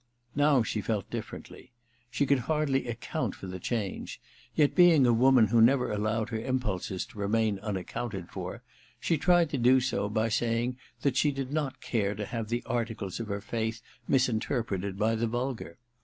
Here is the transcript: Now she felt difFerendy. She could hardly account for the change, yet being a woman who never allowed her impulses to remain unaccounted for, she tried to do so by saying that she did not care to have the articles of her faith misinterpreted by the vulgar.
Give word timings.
Now 0.35 0.63
she 0.63 0.81
felt 0.81 1.11
difFerendy. 1.11 1.69
She 2.09 2.25
could 2.25 2.39
hardly 2.49 2.87
account 2.87 3.35
for 3.35 3.45
the 3.45 3.59
change, 3.59 4.19
yet 4.55 4.73
being 4.73 5.05
a 5.05 5.13
woman 5.13 5.49
who 5.49 5.61
never 5.61 5.91
allowed 5.91 6.29
her 6.29 6.39
impulses 6.39 7.05
to 7.05 7.19
remain 7.19 7.59
unaccounted 7.59 8.29
for, 8.31 8.63
she 8.99 9.19
tried 9.19 9.51
to 9.51 9.59
do 9.59 9.79
so 9.79 10.09
by 10.09 10.27
saying 10.27 10.77
that 11.03 11.17
she 11.17 11.31
did 11.31 11.53
not 11.53 11.81
care 11.81 12.15
to 12.15 12.25
have 12.25 12.49
the 12.49 12.63
articles 12.65 13.19
of 13.19 13.27
her 13.27 13.41
faith 13.41 13.79
misinterpreted 14.07 14.97
by 14.97 15.13
the 15.13 15.27
vulgar. 15.27 15.77